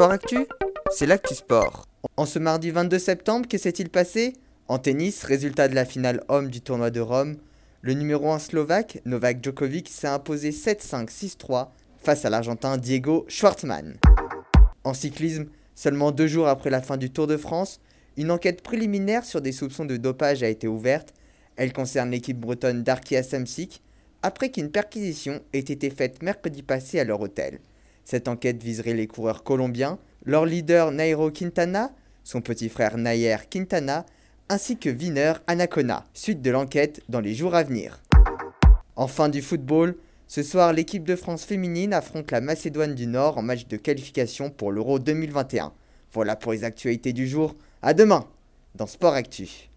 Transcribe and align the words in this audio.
Sport 0.00 0.12
Actu, 0.12 0.46
c'est 0.90 1.04
l'actu 1.04 1.34
sport. 1.34 1.86
En 2.16 2.24
ce 2.24 2.38
mardi 2.38 2.70
22 2.70 2.98
septembre, 2.98 3.46
que 3.46 3.58
s'est-il 3.58 3.90
passé? 3.90 4.32
En 4.66 4.78
tennis, 4.78 5.24
résultat 5.24 5.68
de 5.68 5.74
la 5.74 5.84
finale 5.84 6.24
homme 6.28 6.48
du 6.48 6.62
tournoi 6.62 6.90
de 6.90 7.00
Rome, 7.00 7.36
le 7.82 7.92
numéro 7.92 8.32
1 8.32 8.38
slovaque, 8.38 9.02
Novak 9.04 9.44
Djokovic, 9.44 9.90
s'est 9.90 10.08
imposé 10.08 10.52
7-5, 10.52 11.10
6-3 11.10 11.68
face 11.98 12.24
à 12.24 12.30
l'Argentin 12.30 12.78
Diego 12.78 13.26
Schwartzmann. 13.28 13.98
En 14.84 14.94
cyclisme, 14.94 15.48
seulement 15.74 16.12
deux 16.12 16.28
jours 16.28 16.48
après 16.48 16.70
la 16.70 16.80
fin 16.80 16.96
du 16.96 17.10
Tour 17.10 17.26
de 17.26 17.36
France, 17.36 17.78
une 18.16 18.30
enquête 18.30 18.62
préliminaire 18.62 19.26
sur 19.26 19.42
des 19.42 19.52
soupçons 19.52 19.84
de 19.84 19.98
dopage 19.98 20.42
a 20.42 20.48
été 20.48 20.66
ouverte. 20.66 21.12
Elle 21.56 21.74
concerne 21.74 22.10
l'équipe 22.10 22.40
bretonne 22.40 22.84
d'Arkia 22.84 23.22
Samsic, 23.22 23.82
après 24.22 24.50
qu'une 24.50 24.70
perquisition 24.70 25.42
ait 25.52 25.58
été 25.58 25.90
faite 25.90 26.22
mercredi 26.22 26.62
passé 26.62 27.00
à 27.00 27.04
leur 27.04 27.20
hôtel. 27.20 27.60
Cette 28.10 28.26
enquête 28.26 28.60
viserait 28.60 28.94
les 28.94 29.06
coureurs 29.06 29.44
colombiens, 29.44 29.96
leur 30.24 30.44
leader 30.44 30.90
Nairo 30.90 31.30
Quintana, 31.30 31.92
son 32.24 32.40
petit 32.40 32.68
frère 32.68 32.98
Nayer 32.98 33.36
Quintana, 33.48 34.04
ainsi 34.48 34.76
que 34.76 34.90
Wiener 34.90 35.34
Anacona, 35.46 36.04
suite 36.12 36.42
de 36.42 36.50
l'enquête 36.50 37.02
dans 37.08 37.20
les 37.20 37.34
jours 37.34 37.54
à 37.54 37.62
venir. 37.62 38.02
Enfin 38.96 39.28
du 39.28 39.40
football, 39.40 39.94
ce 40.26 40.42
soir 40.42 40.72
l'équipe 40.72 41.04
de 41.04 41.14
France 41.14 41.44
féminine 41.44 41.94
affronte 41.94 42.32
la 42.32 42.40
Macédoine 42.40 42.96
du 42.96 43.06
Nord 43.06 43.38
en 43.38 43.42
match 43.42 43.68
de 43.68 43.76
qualification 43.76 44.50
pour 44.50 44.72
l'Euro 44.72 44.98
2021. 44.98 45.72
Voilà 46.12 46.34
pour 46.34 46.50
les 46.50 46.64
actualités 46.64 47.12
du 47.12 47.28
jour, 47.28 47.54
à 47.80 47.94
demain 47.94 48.26
dans 48.74 48.88
Sport 48.88 49.14
Actu. 49.14 49.68